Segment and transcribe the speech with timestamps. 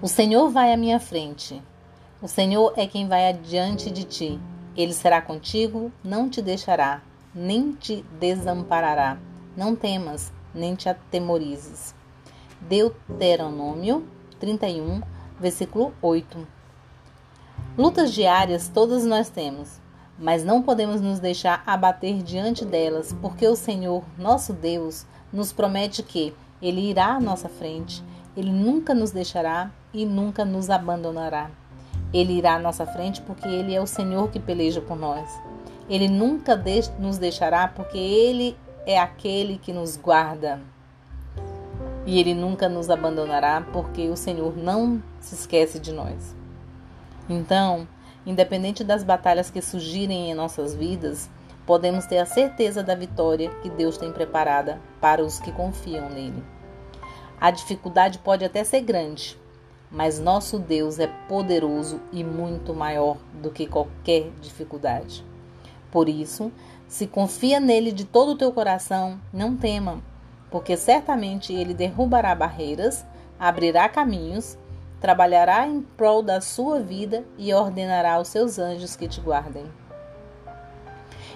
[0.00, 1.60] O Senhor vai à minha frente.
[2.22, 4.40] O Senhor é quem vai adiante de ti.
[4.76, 7.02] Ele será contigo, não te deixará,
[7.34, 9.18] nem te desamparará.
[9.56, 11.96] Não temas, nem te atemorizes.
[12.60, 14.06] Deuteronômio
[14.38, 15.02] 31,
[15.40, 16.46] versículo 8.
[17.76, 19.80] Lutas diárias todas nós temos,
[20.16, 26.04] mas não podemos nos deixar abater diante delas, porque o Senhor, nosso Deus, nos promete
[26.04, 28.00] que Ele irá à nossa frente,
[28.36, 31.50] Ele nunca nos deixará e nunca nos abandonará.
[32.12, 35.28] Ele irá à nossa frente porque Ele é o Senhor que peleja por nós.
[35.88, 36.60] Ele nunca
[36.98, 40.60] nos deixará porque Ele é aquele que nos guarda.
[42.06, 46.34] E Ele nunca nos abandonará porque o Senhor não se esquece de nós.
[47.28, 47.86] Então,
[48.24, 51.28] independente das batalhas que surgirem em nossas vidas,
[51.66, 56.42] podemos ter a certeza da vitória que Deus tem preparada para os que confiam nele.
[57.38, 59.38] A dificuldade pode até ser grande,
[59.90, 65.24] mas nosso Deus é poderoso e muito maior do que qualquer dificuldade.
[65.90, 66.52] Por isso,
[66.86, 70.02] se confia nele de todo o teu coração, não tema,
[70.50, 73.04] porque certamente ele derrubará barreiras,
[73.38, 74.58] abrirá caminhos
[75.00, 79.64] trabalhará em prol da sua vida e ordenará aos seus anjos que te guardem.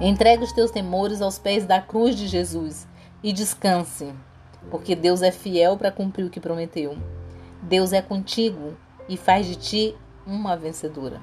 [0.00, 2.86] Entregue os teus temores aos pés da cruz de Jesus
[3.22, 4.12] e descanse,
[4.70, 6.96] porque Deus é fiel para cumprir o que prometeu.
[7.66, 8.76] Deus é contigo
[9.08, 11.20] e faz de ti uma vencedora.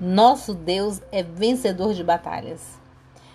[0.00, 2.76] Nosso Deus é vencedor de batalhas.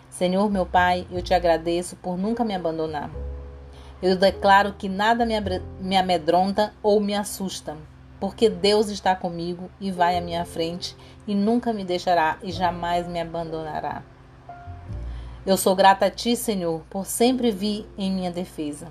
[0.09, 3.09] Senhor, meu Pai, eu te agradeço por nunca me abandonar.
[4.01, 5.25] Eu declaro que nada
[5.79, 7.77] me amedronta ou me assusta,
[8.19, 13.07] porque Deus está comigo e vai à minha frente e nunca me deixará e jamais
[13.07, 14.03] me abandonará.
[15.45, 18.89] Eu sou grata a Ti, Senhor, por sempre vir em minha defesa.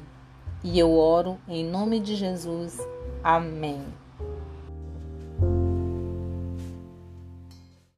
[0.65, 2.79] E eu oro em nome de Jesus.
[3.23, 3.87] Amém.